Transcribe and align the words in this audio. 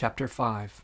Chapter 0.00 0.28
5 0.28 0.82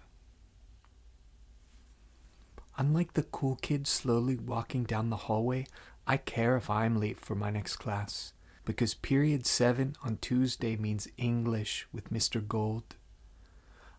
Unlike 2.76 3.14
the 3.14 3.22
cool 3.22 3.56
kid 3.62 3.86
slowly 3.86 4.36
walking 4.36 4.84
down 4.84 5.08
the 5.08 5.16
hallway, 5.16 5.66
I 6.06 6.18
care 6.18 6.54
if 6.54 6.68
I'm 6.68 7.00
late 7.00 7.18
for 7.18 7.34
my 7.34 7.48
next 7.48 7.76
class, 7.76 8.34
because 8.66 8.92
period 8.92 9.46
7 9.46 9.96
on 10.04 10.18
Tuesday 10.18 10.76
means 10.76 11.08
English 11.16 11.88
with 11.94 12.12
Mr. 12.12 12.46
Gold. 12.46 12.96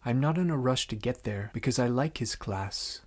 I'm 0.05 0.19
not 0.19 0.37
in 0.37 0.51
a 0.51 0.55
rush 0.55 0.85
to 0.89 0.95
get 0.95 1.23
there 1.23 1.49
because 1.51 1.79
I 1.79 1.87
like 1.87 2.19
his 2.19 2.35
class. 2.35 3.01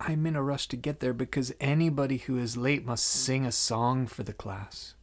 I'm 0.00 0.26
in 0.26 0.34
a 0.34 0.42
rush 0.42 0.66
to 0.66 0.76
get 0.76 0.98
there 0.98 1.14
because 1.14 1.54
anybody 1.60 2.16
who 2.16 2.38
is 2.38 2.56
late 2.56 2.84
must 2.84 3.06
sing 3.06 3.46
a 3.46 3.52
song 3.52 4.08
for 4.08 4.24
the 4.24 4.32
class. 4.32 4.94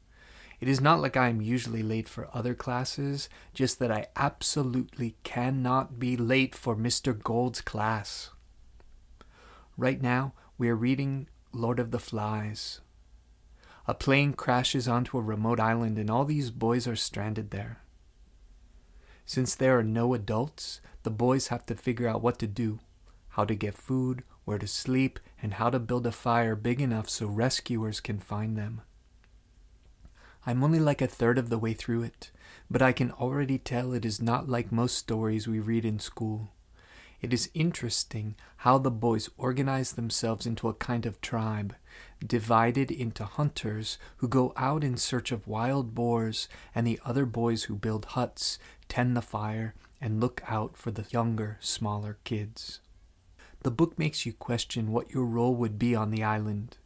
It 0.59 0.67
is 0.67 0.81
not 0.81 0.99
like 0.99 1.15
I 1.15 1.29
am 1.29 1.41
usually 1.41 1.83
late 1.83 2.09
for 2.09 2.29
other 2.33 2.53
classes, 2.53 3.29
just 3.53 3.79
that 3.79 3.91
I 3.91 4.07
absolutely 4.15 5.15
cannot 5.23 5.99
be 5.99 6.17
late 6.17 6.53
for 6.53 6.75
Mr. 6.75 7.17
Gold's 7.17 7.61
class. 7.61 8.31
Right 9.77 10.01
now, 10.01 10.33
we 10.57 10.67
are 10.69 10.75
reading 10.75 11.29
Lord 11.53 11.79
of 11.79 11.91
the 11.91 11.99
Flies. 11.99 12.81
A 13.87 13.93
plane 13.93 14.33
crashes 14.33 14.87
onto 14.87 15.17
a 15.17 15.21
remote 15.21 15.59
island, 15.59 15.97
and 15.97 16.09
all 16.09 16.25
these 16.25 16.51
boys 16.51 16.87
are 16.87 16.95
stranded 16.95 17.51
there. 17.51 17.81
Since 19.25 19.55
there 19.55 19.79
are 19.79 19.83
no 19.83 20.13
adults, 20.13 20.81
the 21.03 21.11
boys 21.11 21.47
have 21.47 21.65
to 21.67 21.75
figure 21.75 22.07
out 22.07 22.21
what 22.21 22.37
to 22.39 22.47
do 22.47 22.79
how 23.33 23.45
to 23.45 23.55
get 23.55 23.73
food, 23.73 24.23
where 24.43 24.57
to 24.57 24.67
sleep, 24.67 25.19
and 25.41 25.53
how 25.53 25.69
to 25.69 25.79
build 25.79 26.05
a 26.05 26.11
fire 26.11 26.55
big 26.55 26.81
enough 26.81 27.07
so 27.07 27.27
rescuers 27.27 27.99
can 27.99 28.19
find 28.19 28.57
them. 28.57 28.81
I'm 30.45 30.63
only 30.63 30.79
like 30.79 31.01
a 31.01 31.07
third 31.07 31.37
of 31.37 31.49
the 31.49 31.57
way 31.57 31.73
through 31.73 32.03
it, 32.03 32.31
but 32.69 32.81
I 32.81 32.91
can 32.91 33.11
already 33.11 33.57
tell 33.57 33.93
it 33.93 34.05
is 34.05 34.21
not 34.21 34.49
like 34.49 34.71
most 34.71 34.97
stories 34.97 35.47
we 35.47 35.59
read 35.59 35.85
in 35.85 35.99
school. 35.99 36.51
It 37.21 37.33
is 37.33 37.49
interesting 37.53 38.35
how 38.57 38.77
the 38.77 38.91
boys 38.91 39.29
organize 39.37 39.93
themselves 39.93 40.45
into 40.45 40.69
a 40.69 40.73
kind 40.73 41.05
of 41.05 41.19
tribe, 41.19 41.75
divided 42.25 42.91
into 42.91 43.25
hunters 43.25 43.97
who 44.17 44.27
go 44.29 44.53
out 44.55 44.83
in 44.83 44.95
search 44.95 45.31
of 45.33 45.47
wild 45.47 45.93
boars, 45.93 46.47
and 46.73 46.87
the 46.87 46.99
other 47.03 47.25
boys 47.25 47.63
who 47.63 47.75
build 47.75 48.05
huts, 48.05 48.57
tend 48.87 49.17
the 49.17 49.21
fire, 49.21 49.75
and 49.99 50.21
look 50.21 50.41
out 50.47 50.77
for 50.77 50.91
the 50.91 51.05
younger, 51.09 51.57
smaller 51.59 52.17
kids. 52.23 52.79
The 53.63 53.71
book 53.71 53.99
makes 53.99 54.25
you 54.25 54.31
question 54.31 54.93
what 54.93 55.11
your 55.11 55.25
role 55.25 55.55
would 55.55 55.77
be 55.77 55.93
on 55.93 56.11
the 56.11 56.23
island. 56.23 56.77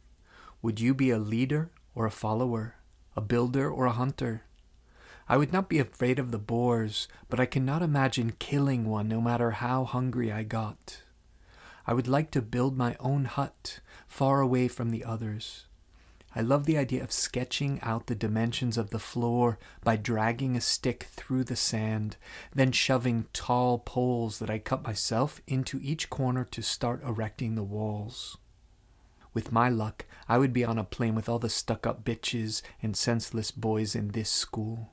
Would 0.60 0.80
you 0.80 0.94
be 0.94 1.10
a 1.10 1.18
leader 1.18 1.70
or 1.94 2.06
a 2.06 2.10
follower, 2.10 2.74
a 3.16 3.20
builder 3.20 3.70
or 3.70 3.86
a 3.86 3.92
hunter? 3.92 4.42
I 5.28 5.36
would 5.36 5.52
not 5.52 5.68
be 5.68 5.78
afraid 5.78 6.18
of 6.18 6.30
the 6.30 6.38
boars, 6.38 7.08
but 7.30 7.40
I 7.40 7.46
cannot 7.46 7.82
imagine 7.82 8.36
killing 8.38 8.84
one 8.84 9.08
no 9.08 9.20
matter 9.20 9.52
how 9.52 9.84
hungry 9.84 10.30
I 10.30 10.42
got. 10.42 11.02
I 11.86 11.94
would 11.94 12.08
like 12.08 12.30
to 12.32 12.42
build 12.42 12.76
my 12.76 12.96
own 13.00 13.24
hut, 13.24 13.80
far 14.06 14.40
away 14.40 14.68
from 14.68 14.90
the 14.90 15.04
others. 15.04 15.66
I 16.36 16.40
love 16.40 16.66
the 16.66 16.76
idea 16.76 17.02
of 17.02 17.12
sketching 17.12 17.78
out 17.82 18.06
the 18.06 18.14
dimensions 18.14 18.76
of 18.76 18.90
the 18.90 18.98
floor 18.98 19.58
by 19.84 19.96
dragging 19.96 20.56
a 20.56 20.60
stick 20.60 21.04
through 21.04 21.44
the 21.44 21.56
sand, 21.56 22.16
then 22.52 22.72
shoving 22.72 23.26
tall 23.32 23.78
poles 23.78 24.40
that 24.40 24.50
I 24.50 24.58
cut 24.58 24.82
myself 24.82 25.40
into 25.46 25.78
each 25.80 26.10
corner 26.10 26.44
to 26.50 26.62
start 26.62 27.04
erecting 27.04 27.54
the 27.54 27.62
walls. 27.62 28.36
With 29.34 29.52
my 29.52 29.68
luck, 29.68 30.06
I 30.28 30.38
would 30.38 30.52
be 30.52 30.64
on 30.64 30.78
a 30.78 30.84
plane 30.84 31.16
with 31.16 31.28
all 31.28 31.40
the 31.40 31.50
stuck 31.50 31.86
up 31.86 32.04
bitches 32.04 32.62
and 32.80 32.96
senseless 32.96 33.50
boys 33.50 33.94
in 33.94 34.08
this 34.08 34.30
school. 34.30 34.92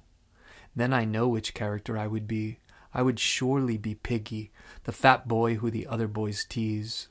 Then 0.76 0.94
I 0.94 1.06
know 1.06 1.28
which 1.28 1.54
character 1.54 1.98
I 1.98 2.08
would 2.08 2.28
be. 2.28 2.58
I 2.94 3.04
would 3.04 3.20
surely 3.20 3.78
be 3.78 3.96
Piggy, 3.96 4.52
the 4.84 4.92
fat 4.92 5.28
boy 5.28 5.56
who 5.56 5.70
the 5.70 5.88
other 5.88 6.08
boys 6.08 6.44
tease. 6.44 7.08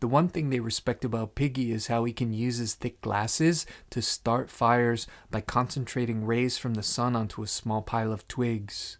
The 0.00 0.08
one 0.08 0.28
thing 0.28 0.50
they 0.50 0.60
respect 0.60 1.04
about 1.04 1.34
Piggy 1.34 1.72
is 1.72 1.86
how 1.86 2.04
he 2.04 2.12
can 2.12 2.32
use 2.32 2.58
his 2.58 2.74
thick 2.74 3.00
glasses 3.00 3.66
to 3.90 4.02
start 4.02 4.50
fires 4.50 5.06
by 5.30 5.40
concentrating 5.40 6.24
rays 6.24 6.58
from 6.58 6.74
the 6.74 6.82
sun 6.82 7.16
onto 7.16 7.42
a 7.42 7.48
small 7.48 7.82
pile 7.82 8.12
of 8.12 8.26
twigs. 8.28 8.98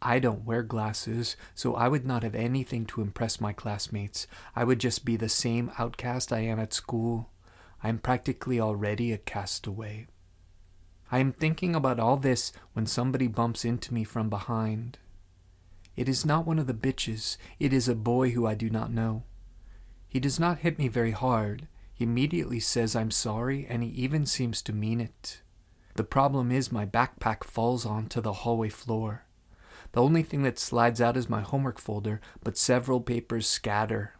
I 0.00 0.18
don't 0.18 0.44
wear 0.44 0.62
glasses, 0.62 1.36
so 1.54 1.74
I 1.74 1.88
would 1.88 2.06
not 2.06 2.22
have 2.22 2.34
anything 2.34 2.86
to 2.86 3.00
impress 3.00 3.40
my 3.40 3.52
classmates. 3.52 4.26
I 4.54 4.64
would 4.64 4.78
just 4.78 5.04
be 5.04 5.16
the 5.16 5.28
same 5.28 5.72
outcast 5.78 6.32
I 6.32 6.40
am 6.40 6.60
at 6.60 6.72
school. 6.72 7.30
I 7.82 7.88
am 7.88 7.98
practically 7.98 8.60
already 8.60 9.12
a 9.12 9.18
castaway. 9.18 10.06
I 11.10 11.18
am 11.18 11.32
thinking 11.32 11.74
about 11.74 11.98
all 11.98 12.16
this 12.16 12.52
when 12.74 12.86
somebody 12.86 13.26
bumps 13.26 13.64
into 13.64 13.94
me 13.94 14.04
from 14.04 14.28
behind. 14.28 14.98
It 15.96 16.08
is 16.08 16.24
not 16.24 16.46
one 16.46 16.58
of 16.58 16.66
the 16.66 16.74
bitches, 16.74 17.36
it 17.58 17.72
is 17.72 17.88
a 17.88 17.94
boy 17.94 18.30
who 18.30 18.46
I 18.46 18.54
do 18.54 18.70
not 18.70 18.92
know. 18.92 19.24
He 20.06 20.20
does 20.20 20.38
not 20.38 20.58
hit 20.58 20.78
me 20.78 20.88
very 20.88 21.10
hard. 21.10 21.66
He 21.92 22.04
immediately 22.04 22.60
says 22.60 22.94
I'm 22.94 23.10
sorry, 23.10 23.66
and 23.68 23.82
he 23.82 23.90
even 23.90 24.26
seems 24.26 24.62
to 24.62 24.72
mean 24.72 25.00
it. 25.00 25.42
The 25.96 26.04
problem 26.04 26.52
is 26.52 26.70
my 26.70 26.86
backpack 26.86 27.42
falls 27.42 27.84
onto 27.84 28.20
the 28.20 28.32
hallway 28.32 28.68
floor. 28.68 29.24
The 29.92 30.02
only 30.02 30.22
thing 30.22 30.42
that 30.42 30.58
slides 30.58 31.00
out 31.00 31.16
is 31.16 31.28
my 31.28 31.40
homework 31.40 31.78
folder, 31.78 32.20
but 32.42 32.56
several 32.56 33.00
papers 33.00 33.46
scatter. 33.46 34.14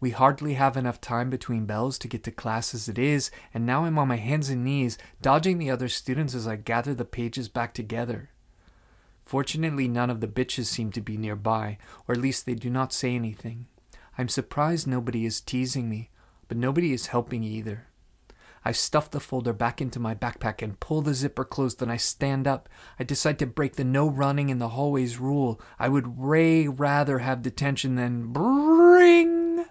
We 0.00 0.10
hardly 0.10 0.54
have 0.54 0.76
enough 0.76 1.00
time 1.00 1.30
between 1.30 1.66
bells 1.66 1.98
to 1.98 2.08
get 2.08 2.24
to 2.24 2.30
class 2.30 2.74
as 2.74 2.88
it 2.88 2.98
is, 2.98 3.30
and 3.54 3.64
now 3.64 3.84
I'm 3.84 3.98
on 3.98 4.08
my 4.08 4.16
hands 4.16 4.50
and 4.50 4.64
knees, 4.64 4.98
dodging 5.22 5.58
the 5.58 5.70
other 5.70 5.88
students 5.88 6.34
as 6.34 6.46
I 6.46 6.56
gather 6.56 6.94
the 6.94 7.04
pages 7.04 7.48
back 7.48 7.72
together. 7.72 8.30
Fortunately, 9.24 9.88
none 9.88 10.10
of 10.10 10.20
the 10.20 10.28
bitches 10.28 10.66
seem 10.66 10.92
to 10.92 11.00
be 11.00 11.16
nearby, 11.16 11.78
or 12.06 12.14
at 12.14 12.20
least 12.20 12.44
they 12.44 12.54
do 12.54 12.68
not 12.68 12.92
say 12.92 13.14
anything. 13.14 13.66
I'm 14.18 14.28
surprised 14.28 14.86
nobody 14.86 15.24
is 15.24 15.40
teasing 15.40 15.88
me, 15.88 16.10
but 16.48 16.58
nobody 16.58 16.92
is 16.92 17.06
helping 17.06 17.42
either. 17.42 17.86
I 18.64 18.72
stuff 18.72 19.10
the 19.10 19.20
folder 19.20 19.52
back 19.52 19.80
into 19.80 20.00
my 20.00 20.14
backpack 20.14 20.62
and 20.62 20.80
pull 20.80 21.02
the 21.02 21.14
zipper 21.14 21.44
closed. 21.44 21.80
Then 21.80 21.90
I 21.90 21.98
stand 21.98 22.46
up. 22.46 22.68
I 22.98 23.04
decide 23.04 23.38
to 23.40 23.46
break 23.46 23.76
the 23.76 23.84
no 23.84 24.08
running 24.08 24.48
in 24.48 24.58
the 24.58 24.70
hallways 24.70 25.18
rule. 25.18 25.60
I 25.78 25.88
would 25.88 26.18
way 26.18 26.66
rather 26.66 27.18
have 27.18 27.42
detention 27.42 27.96
than 27.96 28.32
bring. 28.32 29.64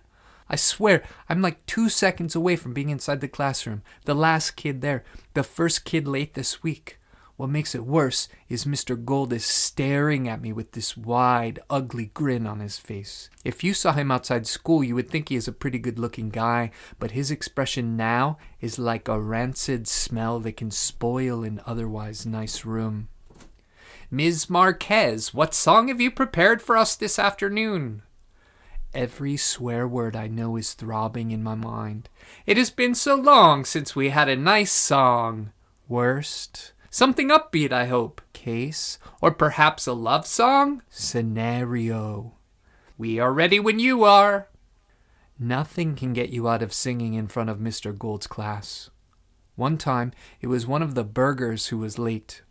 I 0.49 0.55
swear, 0.55 1.03
I'm 1.27 1.41
like 1.41 1.65
two 1.65 1.89
seconds 1.89 2.35
away 2.35 2.55
from 2.55 2.73
being 2.73 2.89
inside 2.89 3.21
the 3.21 3.27
classroom. 3.27 3.81
The 4.05 4.13
last 4.13 4.51
kid 4.51 4.81
there, 4.81 5.03
the 5.33 5.43
first 5.43 5.85
kid 5.85 6.07
late 6.07 6.35
this 6.35 6.61
week. 6.61 6.99
What 7.35 7.49
makes 7.49 7.73
it 7.73 7.85
worse 7.85 8.29
is 8.47 8.66
Mr. 8.66 9.03
Gold 9.03 9.33
is 9.33 9.44
staring 9.44 10.27
at 10.27 10.41
me 10.41 10.53
with 10.53 10.73
this 10.73 10.95
wide, 10.95 11.59
ugly 11.67 12.11
grin 12.13 12.45
on 12.45 12.59
his 12.59 12.77
face. 12.77 13.29
If 13.44 13.63
you 13.63 13.73
saw 13.73 13.94
him 13.94 14.11
outside 14.11 14.45
school, 14.45 14.83
you 14.83 14.94
would 14.94 15.09
think 15.09 15.29
he 15.29 15.35
is 15.35 15.47
a 15.47 15.51
pretty 15.51 15.79
good 15.79 15.97
looking 15.97 16.29
guy, 16.29 16.69
but 16.99 17.11
his 17.11 17.31
expression 17.31 17.97
now 17.97 18.38
is 18.61 18.77
like 18.77 19.07
a 19.07 19.19
rancid 19.19 19.88
smell 19.88 20.39
that 20.41 20.57
can 20.57 20.69
spoil 20.69 21.44
an 21.44 21.59
otherwise 21.66 22.23
nice 22.23 22.66
room. 22.66 23.09
Ms. 24.11 24.47
Marquez, 24.47 25.33
what 25.33 25.55
song 25.55 25.88
have 25.88 26.00
you 26.00 26.11
prepared 26.11 26.61
for 26.61 26.77
us 26.77 26.95
this 26.95 27.17
afternoon? 27.17 28.03
Every 28.94 29.38
swear 29.38 29.88
word 29.88 30.15
I 30.15 30.27
know 30.27 30.55
is 30.55 30.75
throbbing 30.75 31.31
in 31.31 31.41
my 31.41 31.55
mind. 31.55 32.09
It 32.45 32.57
has 32.57 32.69
been 32.69 32.94
so 32.94 33.15
long 33.15 33.65
since 33.65 33.95
we 33.95 34.09
had 34.09 34.29
a 34.29 34.35
nice 34.35 34.71
song. 34.71 35.51
Worst. 35.88 36.72
Something 36.93 37.29
upbeat, 37.29 37.71
I 37.71 37.87
hope. 37.87 38.21
Case. 38.33 38.99
Or 39.19 39.31
perhaps 39.31 39.87
a 39.87 39.93
love 39.93 40.27
song? 40.27 40.83
Scenario. 40.91 42.33
We 42.99 43.17
are 43.17 43.33
ready 43.33 43.59
when 43.59 43.79
you 43.79 44.03
are. 44.03 44.47
Nothing 45.39 45.95
can 45.95 46.13
get 46.13 46.29
you 46.29 46.47
out 46.47 46.61
of 46.61 46.71
singing 46.71 47.15
in 47.15 47.27
front 47.27 47.49
of 47.49 47.57
Mr. 47.57 47.97
Gold's 47.97 48.27
class. 48.27 48.91
One 49.55 49.79
time, 49.79 50.11
it 50.39 50.45
was 50.45 50.67
one 50.67 50.83
of 50.83 50.93
the 50.93 51.03
burgers 51.03 51.69
who 51.69 51.79
was 51.79 51.97
late. 51.97 52.43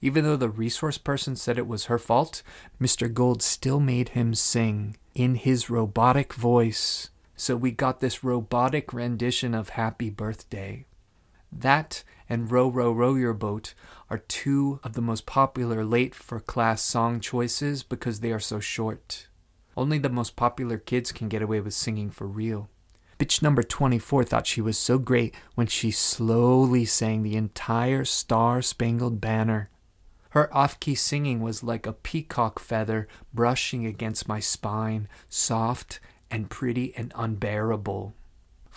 Even 0.00 0.22
though 0.22 0.36
the 0.36 0.48
resource 0.48 0.96
person 0.96 1.34
said 1.34 1.58
it 1.58 1.66
was 1.66 1.86
her 1.86 1.98
fault, 1.98 2.44
Mr. 2.80 3.12
Gold 3.12 3.42
still 3.42 3.80
made 3.80 4.10
him 4.10 4.32
sing 4.32 4.96
in 5.16 5.34
his 5.34 5.68
robotic 5.68 6.34
voice. 6.34 7.10
So 7.34 7.56
we 7.56 7.72
got 7.72 7.98
this 7.98 8.22
robotic 8.22 8.92
rendition 8.94 9.54
of 9.54 9.70
Happy 9.70 10.08
Birthday. 10.08 10.86
That 11.50 12.04
and 12.28 12.50
Row, 12.50 12.68
Row, 12.68 12.92
Row 12.92 13.14
Your 13.14 13.32
Boat 13.32 13.74
are 14.10 14.18
two 14.18 14.80
of 14.82 14.92
the 14.92 15.00
most 15.00 15.26
popular 15.26 15.84
late 15.84 16.14
for 16.14 16.40
class 16.40 16.82
song 16.82 17.20
choices 17.20 17.82
because 17.82 18.20
they 18.20 18.32
are 18.32 18.40
so 18.40 18.60
short. 18.60 19.28
Only 19.76 19.98
the 19.98 20.08
most 20.08 20.36
popular 20.36 20.78
kids 20.78 21.12
can 21.12 21.28
get 21.28 21.42
away 21.42 21.60
with 21.60 21.74
singing 21.74 22.10
for 22.10 22.26
real. 22.26 22.68
Bitch 23.18 23.42
number 23.42 23.62
24 23.62 24.24
thought 24.24 24.46
she 24.46 24.60
was 24.60 24.78
so 24.78 24.98
great 24.98 25.34
when 25.54 25.66
she 25.66 25.90
slowly 25.90 26.84
sang 26.84 27.22
the 27.22 27.36
entire 27.36 28.04
Star 28.04 28.62
Spangled 28.62 29.20
Banner. 29.20 29.70
Her 30.30 30.54
off 30.54 30.78
key 30.78 30.94
singing 30.94 31.40
was 31.40 31.64
like 31.64 31.86
a 31.86 31.92
peacock 31.92 32.58
feather 32.58 33.08
brushing 33.32 33.86
against 33.86 34.28
my 34.28 34.40
spine, 34.40 35.08
soft 35.28 36.00
and 36.30 36.50
pretty 36.50 36.94
and 36.96 37.12
unbearable. 37.16 38.14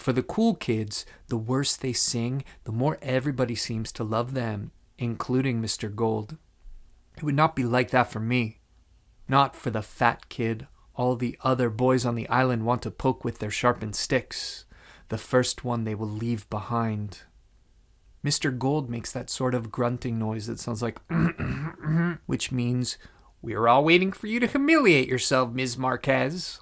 For 0.02 0.14
the 0.14 0.24
cool 0.24 0.56
kids, 0.56 1.06
the 1.28 1.38
worse 1.38 1.76
they 1.76 1.94
sing, 1.94 2.44
the 2.64 2.72
more 2.72 2.98
everybody 3.04 3.54
seems 3.54 3.92
to 3.92 4.04
love 4.04 4.34
them, 4.34 4.72
including 4.98 5.62
Mr. 5.62 5.94
Gold. 5.94 6.38
It 7.18 7.22
would 7.22 7.36
not 7.36 7.56
be 7.56 7.64
like 7.64 7.92
that 7.92 8.12
for 8.12 8.20
me. 8.20 8.62
Not 9.28 9.56
for 9.56 9.70
the 9.70 9.84
fat 9.84 10.28
kid 10.28 10.66
all 10.96 11.16
the 11.16 11.38
other 11.44 11.70
boys 11.70 12.04
on 12.04 12.16
the 12.16 12.28
island 12.30 12.66
want 12.66 12.82
to 12.82 12.90
poke 12.90 13.24
with 13.24 13.38
their 13.38 13.52
sharpened 13.52 13.96
sticks, 13.96 14.66
the 15.10 15.20
first 15.20 15.64
one 15.64 15.84
they 15.84 15.94
will 15.94 16.10
leave 16.10 16.50
behind. 16.50 17.20
Mr. 18.26 18.58
Gold 18.58 18.90
makes 18.90 19.12
that 19.12 19.30
sort 19.30 19.54
of 19.54 19.72
grunting 19.72 20.18
noise 20.18 20.48
that 20.48 20.60
sounds 20.60 20.82
like, 20.82 21.00
which 22.26 22.52
means, 22.52 22.98
We're 23.40 23.68
all 23.68 23.84
waiting 23.84 24.12
for 24.12 24.26
you 24.26 24.40
to 24.40 24.48
humiliate 24.48 25.08
yourself, 25.08 25.52
Ms. 25.52 25.78
Marquez. 25.78 26.60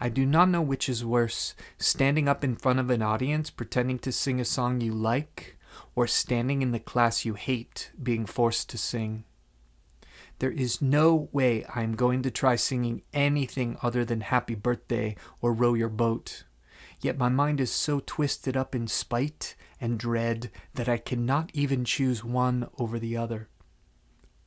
I 0.00 0.08
do 0.08 0.24
not 0.24 0.48
know 0.48 0.62
which 0.62 0.88
is 0.88 1.04
worse 1.04 1.54
standing 1.76 2.28
up 2.28 2.44
in 2.44 2.54
front 2.54 2.78
of 2.78 2.90
an 2.90 3.02
audience 3.02 3.50
pretending 3.50 3.98
to 4.00 4.12
sing 4.12 4.40
a 4.40 4.44
song 4.44 4.80
you 4.80 4.92
like, 4.92 5.56
or 5.96 6.06
standing 6.06 6.62
in 6.62 6.70
the 6.70 6.78
class 6.78 7.24
you 7.24 7.34
hate 7.34 7.90
being 8.00 8.24
forced 8.24 8.68
to 8.70 8.78
sing. 8.78 9.24
There 10.38 10.52
is 10.52 10.80
no 10.80 11.28
way 11.32 11.64
I 11.64 11.82
am 11.82 11.96
going 11.96 12.22
to 12.22 12.30
try 12.30 12.54
singing 12.54 13.02
anything 13.12 13.76
other 13.82 14.04
than 14.04 14.20
Happy 14.20 14.54
Birthday 14.54 15.16
or 15.40 15.52
Row 15.52 15.74
Your 15.74 15.88
Boat. 15.88 16.44
Yet 17.00 17.18
my 17.18 17.28
mind 17.28 17.60
is 17.60 17.72
so 17.72 18.00
twisted 18.04 18.56
up 18.56 18.74
in 18.74 18.86
spite 18.86 19.56
and 19.80 19.98
dread 19.98 20.52
that 20.74 20.88
I 20.88 20.96
cannot 20.96 21.50
even 21.54 21.84
choose 21.84 22.22
one 22.22 22.68
over 22.78 23.00
the 23.00 23.16
other. 23.16 23.48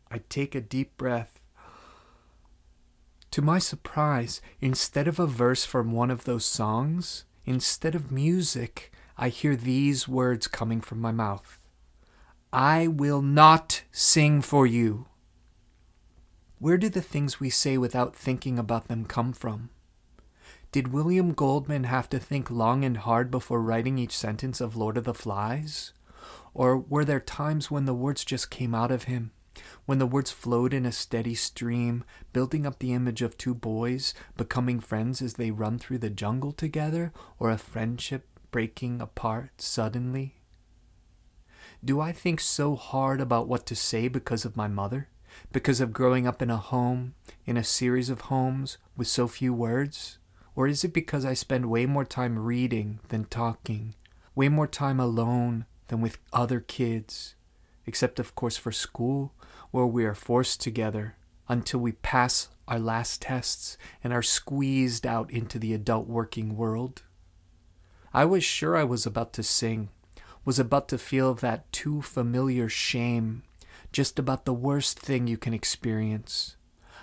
I 0.10 0.22
take 0.30 0.56
a 0.56 0.62
deep 0.62 0.96
breath. 0.96 1.41
To 3.32 3.42
my 3.42 3.60
surprise, 3.60 4.42
instead 4.60 5.08
of 5.08 5.18
a 5.18 5.26
verse 5.26 5.64
from 5.64 5.94
one 5.94 6.12
of 6.12 6.26
those 6.26 6.46
songs, 6.46 7.24
instead 7.46 7.96
of 7.96 8.12
music, 8.12 8.92
I 9.18 9.30
hear 9.30 9.56
these 9.56 10.06
words 10.06 10.48
coming 10.48 10.82
from 10.82 11.00
my 11.00 11.12
mouth 11.12 11.58
I 12.52 12.88
will 12.88 13.22
not 13.22 13.84
sing 13.94 14.42
for 14.42 14.68
you. 14.68 15.06
Where 16.60 16.78
do 16.78 16.90
the 16.90 17.02
things 17.02 17.40
we 17.40 17.50
say 17.50 17.78
without 17.78 18.14
thinking 18.14 18.60
about 18.60 18.90
them 18.90 19.06
come 19.06 19.32
from? 19.32 19.70
Did 20.74 20.92
William 20.92 21.34
Golding 21.34 21.86
have 21.86 22.10
to 22.10 22.20
think 22.20 22.52
long 22.52 22.84
and 22.84 22.98
hard 22.98 23.32
before 23.32 23.62
writing 23.62 23.98
each 23.98 24.16
sentence 24.16 24.60
of 24.60 24.76
Lord 24.76 24.98
of 24.98 25.06
the 25.06 25.14
Flies? 25.14 25.94
Or 26.54 26.78
were 26.78 27.06
there 27.06 27.22
times 27.22 27.72
when 27.72 27.86
the 27.86 27.94
words 27.94 28.26
just 28.26 28.52
came 28.52 28.76
out 28.76 28.92
of 28.92 29.04
him? 29.04 29.32
When 29.86 30.00
the 30.00 30.08
words 30.08 30.32
flowed 30.32 30.74
in 30.74 30.86
a 30.86 30.92
steady 30.92 31.36
stream, 31.36 32.04
building 32.34 32.66
up 32.66 32.80
the 32.80 32.94
image 32.94 33.22
of 33.22 33.38
two 33.38 33.54
boys 33.54 34.14
becoming 34.38 34.80
friends 34.80 35.22
as 35.22 35.34
they 35.34 35.52
run 35.52 35.80
through 35.80 35.98
the 35.98 36.10
jungle 36.10 36.52
together, 36.52 37.12
or 37.40 37.50
a 37.50 37.58
friendship 37.58 38.28
breaking 38.52 39.02
apart 39.02 39.62
suddenly? 39.62 40.36
Do 41.84 42.00
I 42.00 42.12
think 42.12 42.40
so 42.40 42.76
hard 42.76 43.20
about 43.20 43.48
what 43.48 43.66
to 43.66 43.76
say 43.76 44.08
because 44.08 44.46
of 44.46 44.56
my 44.56 44.68
mother? 44.68 45.10
Because 45.52 45.82
of 45.82 45.94
growing 45.94 46.28
up 46.28 46.42
in 46.42 46.52
a 46.52 46.58
home, 46.58 47.16
in 47.46 47.58
a 47.58 47.64
series 47.64 48.10
of 48.10 48.22
homes, 48.22 48.78
with 48.96 49.08
so 49.08 49.28
few 49.28 49.54
words? 49.54 50.20
Or 50.56 50.68
is 50.68 50.84
it 50.84 50.94
because 50.94 51.26
I 51.26 51.34
spend 51.34 51.72
way 51.72 51.86
more 51.86 52.06
time 52.06 52.38
reading 52.38 53.00
than 53.10 53.26
talking, 53.26 53.96
way 54.36 54.50
more 54.50 54.68
time 54.68 55.00
alone 55.00 55.66
than 55.88 56.02
with 56.02 56.20
other 56.32 56.60
kids, 56.60 57.36
except 57.86 58.20
of 58.20 58.36
course 58.36 58.58
for 58.58 58.72
school, 58.72 59.34
where 59.72 59.86
we 59.86 60.06
are 60.06 60.14
forced 60.14 60.62
together 60.62 61.16
until 61.48 61.80
we 61.80 61.94
pass 61.94 62.50
our 62.68 62.80
last 62.80 63.22
tests 63.22 63.78
and 64.04 64.14
are 64.14 64.22
squeezed 64.22 65.06
out 65.06 65.32
into 65.32 65.58
the 65.58 65.74
adult 65.74 66.08
working 66.08 66.56
world? 66.56 67.02
I 68.14 68.26
was 68.26 68.44
sure 68.44 68.76
I 68.76 68.84
was 68.84 69.06
about 69.06 69.34
to 69.34 69.44
sing, 69.44 69.90
was 70.44 70.60
about 70.60 70.88
to 70.90 70.98
feel 70.98 71.34
that 71.36 71.72
too 71.72 72.02
familiar 72.02 72.68
shame, 72.70 73.44
just 73.92 74.20
about 74.20 74.46
the 74.46 74.54
worst 74.54 75.00
thing 75.00 75.28
you 75.28 75.38
can 75.38 75.54
experience. 75.54 76.56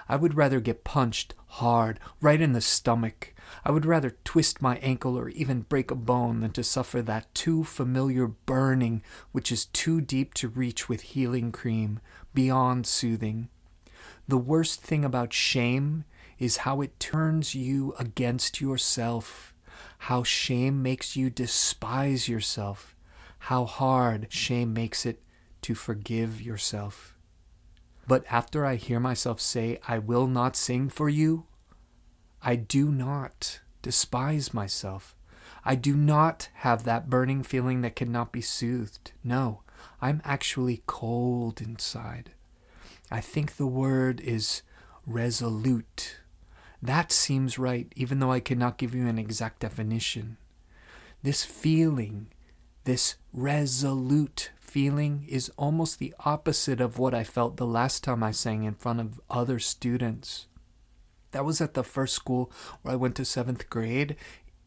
I 0.08 0.16
would 0.16 0.34
rather 0.34 0.60
get 0.60 0.84
punched 0.84 1.34
hard, 1.46 2.00
right 2.20 2.40
in 2.40 2.52
the 2.52 2.60
stomach. 2.60 3.34
I 3.64 3.70
would 3.70 3.84
rather 3.84 4.16
twist 4.24 4.62
my 4.62 4.76
ankle 4.78 5.18
or 5.18 5.28
even 5.30 5.62
break 5.62 5.90
a 5.90 5.94
bone 5.94 6.40
than 6.40 6.50
to 6.52 6.64
suffer 6.64 7.02
that 7.02 7.34
too 7.34 7.64
familiar 7.64 8.26
burning 8.26 9.02
which 9.32 9.52
is 9.52 9.66
too 9.66 10.00
deep 10.00 10.34
to 10.34 10.48
reach 10.48 10.88
with 10.88 11.00
healing 11.02 11.52
cream, 11.52 12.00
beyond 12.38 12.86
soothing. 12.86 13.48
The 14.28 14.38
worst 14.38 14.80
thing 14.80 15.04
about 15.04 15.32
shame 15.32 16.04
is 16.38 16.58
how 16.58 16.80
it 16.80 17.00
turns 17.00 17.52
you 17.52 17.96
against 17.98 18.60
yourself, 18.60 19.52
how 20.06 20.22
shame 20.22 20.80
makes 20.80 21.16
you 21.16 21.30
despise 21.30 22.28
yourself, 22.28 22.94
how 23.50 23.64
hard 23.64 24.28
shame 24.30 24.72
makes 24.72 25.04
it 25.04 25.20
to 25.62 25.74
forgive 25.74 26.40
yourself. 26.40 27.16
But 28.06 28.24
after 28.30 28.64
I 28.64 28.76
hear 28.76 29.00
myself 29.00 29.40
say, 29.40 29.80
I 29.88 29.98
will 29.98 30.28
not 30.28 30.54
sing 30.54 30.90
for 30.90 31.08
you, 31.08 31.44
I 32.40 32.54
do 32.54 32.92
not 32.92 33.58
despise 33.82 34.54
myself. 34.54 35.16
I 35.64 35.74
do 35.74 35.96
not 35.96 36.50
have 36.54 36.84
that 36.84 37.10
burning 37.10 37.42
feeling 37.42 37.80
that 37.80 37.96
cannot 37.96 38.30
be 38.30 38.42
soothed. 38.42 39.10
No, 39.24 39.62
I'm 40.00 40.20
actually 40.24 40.82
cold 40.86 41.60
inside. 41.60 42.30
I 43.10 43.20
think 43.20 43.56
the 43.56 43.66
word 43.66 44.20
is 44.20 44.62
resolute. 45.06 46.18
That 46.82 47.10
seems 47.10 47.58
right, 47.58 47.92
even 47.96 48.20
though 48.20 48.32
I 48.32 48.40
cannot 48.40 48.78
give 48.78 48.94
you 48.94 49.08
an 49.08 49.18
exact 49.18 49.60
definition. 49.60 50.36
This 51.22 51.44
feeling, 51.44 52.28
this 52.84 53.16
resolute 53.32 54.50
feeling 54.60 55.24
is 55.28 55.50
almost 55.56 55.98
the 55.98 56.14
opposite 56.24 56.80
of 56.80 56.98
what 56.98 57.14
I 57.14 57.24
felt 57.24 57.56
the 57.56 57.66
last 57.66 58.04
time 58.04 58.22
I 58.22 58.30
sang 58.30 58.64
in 58.64 58.74
front 58.74 59.00
of 59.00 59.20
other 59.28 59.58
students. 59.58 60.46
That 61.32 61.44
was 61.44 61.60
at 61.60 61.74
the 61.74 61.82
first 61.82 62.14
school 62.14 62.52
where 62.82 62.92
I 62.92 62.96
went 62.96 63.16
to 63.16 63.24
seventh 63.24 63.68
grade. 63.68 64.16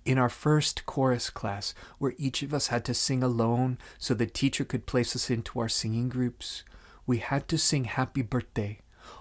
In 0.04 0.18
our 0.18 0.30
first 0.30 0.86
chorus 0.86 1.30
class, 1.30 1.76
where 2.00 2.16
each 2.18 2.42
of 2.42 2.54
us 2.54 2.68
had 2.68 2.84
to 2.86 2.94
sing 2.94 3.22
alone 3.22 3.78
so 4.00 4.14
the 4.14 4.26
teacher 4.26 4.66
could 4.66 4.88
place 4.88 5.16
us 5.16 5.30
into 5.30 5.60
our 5.60 5.70
singing 5.70 6.10
groups, 6.10 6.64
we 7.06 7.20
had 7.20 7.48
to 7.50 7.58
sing 7.58 7.84
Happy 7.84 8.22
Birthday, 8.22 8.80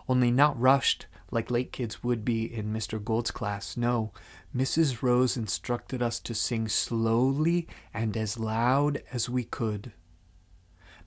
only 0.09 0.31
not 0.31 0.59
rushed 0.59 1.07
like 1.31 1.51
late 1.51 1.73
kids 1.73 2.03
would 2.03 2.25
be 2.25 2.45
in 2.53 2.73
Mr. 2.73 3.03
Gold's 3.03 3.31
class. 3.31 3.77
No, 3.77 4.13
Mrs. 4.57 5.03
Rose 5.03 5.37
instructed 5.37 6.03
us 6.03 6.19
to 6.21 6.35
sing 6.35 6.69
slowly 6.69 7.69
and 7.95 8.17
as 8.17 8.39
loud 8.39 9.03
as 9.13 9.29
we 9.29 9.45
could. 9.45 9.93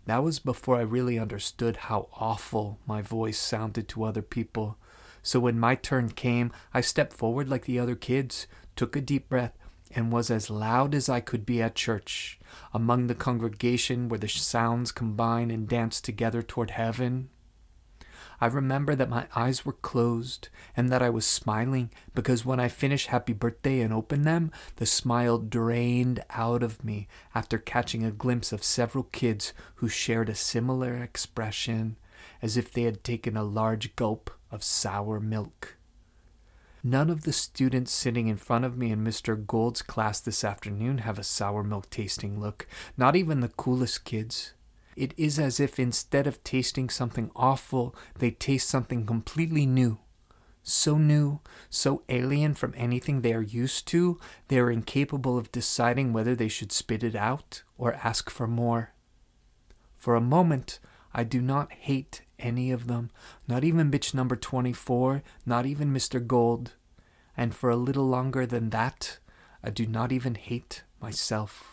That 0.06 0.24
was 0.24 0.40
before 0.40 0.78
I 0.78 0.82
really 0.82 1.18
understood 1.18 1.78
how 1.78 2.10
awful 2.14 2.80
my 2.86 3.02
voice 3.02 3.38
sounded 3.38 3.88
to 3.90 4.04
other 4.04 4.22
people. 4.22 4.78
So 5.22 5.40
when 5.40 5.60
my 5.60 5.76
turn 5.76 6.10
came, 6.10 6.52
I 6.74 6.82
stepped 6.82 7.14
forward 7.14 7.48
like 7.48 7.66
the 7.66 7.80
other 7.80 7.96
kids, 7.96 8.48
took 8.76 8.96
a 8.96 9.02
deep 9.02 9.30
breath, 9.30 9.58
and 9.96 10.12
was 10.12 10.30
as 10.30 10.50
loud 10.50 10.96
as 10.96 11.10
I 11.10 11.20
could 11.20 11.46
be 11.46 11.62
at 11.62 11.76
church, 11.76 12.40
among 12.74 13.08
the 13.08 13.16
congregation 13.16 14.10
where 14.10 14.20
the 14.20 14.28
sounds 14.28 14.92
combine 14.92 15.52
and 15.52 15.68
dance 15.68 16.02
together 16.02 16.42
toward 16.42 16.72
heaven. 16.72 17.30
I 18.42 18.48
remember 18.48 18.96
that 18.96 19.10
my 19.10 19.28
eyes 19.36 19.66
were 19.66 19.74
closed 19.74 20.50
and 20.76 20.90
that 20.90 21.02
I 21.02 21.10
was 21.10 21.26
smiling 21.26 21.92
because 22.14 22.44
when 22.44 22.60
I 22.60 22.68
finished 22.68 23.08
Happy 23.08 23.32
Birthday 23.32 23.80
and 23.80 23.94
opened 23.94 24.26
them, 24.26 24.52
the 24.76 24.86
smile 24.86 25.38
drained 25.38 26.24
out 26.30 26.62
of 26.62 26.84
me 26.84 27.08
after 27.34 27.58
catching 27.58 28.04
a 28.04 28.12
glimpse 28.12 28.52
of 28.52 28.64
several 28.64 29.06
kids 29.06 29.54
who 29.76 29.88
shared 29.88 30.28
a 30.28 30.36
similar 30.36 30.96
expression 30.98 31.98
as 32.42 32.58
if 32.58 32.72
they 32.72 32.84
had 32.84 33.04
taken 33.04 33.38
a 33.38 33.44
large 33.44 33.96
gulp 33.96 34.30
of 34.52 34.64
sour 34.64 35.20
milk. 35.20 35.78
None 36.86 37.10
of 37.10 37.24
the 37.24 37.32
students 37.32 37.94
sitting 37.94 38.28
in 38.28 38.36
front 38.36 38.66
of 38.66 38.78
me 38.78 38.92
in 38.92 39.06
Mr. 39.06 39.48
Gold's 39.48 39.82
class 39.82 40.20
this 40.20 40.44
afternoon 40.44 40.98
have 40.98 41.18
a 41.18 41.24
sour 41.24 41.64
milk 41.64 41.90
tasting 41.90 42.42
look, 42.42 42.68
not 42.98 43.16
even 43.16 43.40
the 43.40 43.48
coolest 43.48 44.04
kids. 44.04 44.54
It 44.98 45.14
is 45.16 45.40
as 45.40 45.62
if 45.62 45.80
instead 45.80 46.28
of 46.28 46.44
tasting 46.44 46.90
something 46.90 47.32
awful, 47.38 47.96
they 48.20 48.32
taste 48.32 48.68
something 48.68 49.06
completely 49.06 49.66
new. 49.66 50.00
So 50.62 50.98
new, 50.98 51.40
so 51.70 52.04
alien 52.10 52.54
from 52.54 52.74
anything 52.76 53.22
they 53.22 53.34
are 53.34 53.42
used 53.42 53.88
to, 53.88 54.20
they 54.50 54.60
are 54.60 54.70
incapable 54.70 55.38
of 55.38 55.54
deciding 55.54 56.12
whether 56.12 56.36
they 56.36 56.50
should 56.50 56.74
spit 56.74 57.02
it 57.02 57.16
out 57.16 57.64
or 57.78 57.94
ask 57.94 58.30
for 58.30 58.48
more. 58.48 58.92
For 59.96 60.16
a 60.16 60.22
moment, 60.22 60.80
I 61.14 61.24
do 61.24 61.42
not 61.42 61.72
hate 61.72 62.22
any 62.40 62.72
of 62.72 62.88
them, 62.88 63.12
not 63.48 63.64
even 63.64 63.92
bitch 63.92 64.14
number 64.14 64.36
24, 64.36 65.24
not 65.46 65.66
even 65.66 65.94
Mr. 65.94 66.26
Gold. 66.26 66.74
And 67.38 67.54
for 67.54 67.70
a 67.70 67.76
little 67.76 68.08
longer 68.08 68.46
than 68.46 68.70
that, 68.72 69.20
I 69.64 69.70
do 69.70 69.86
not 69.86 70.12
even 70.12 70.36
hate 70.36 70.84
myself. 71.02 71.73